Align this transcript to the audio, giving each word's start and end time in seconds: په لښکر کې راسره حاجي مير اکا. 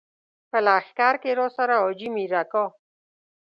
په 0.49 0.57
لښکر 0.65 1.13
کې 1.23 1.31
راسره 1.39 1.75
حاجي 1.81 2.09
مير 2.15 2.31
اکا. 2.41 2.65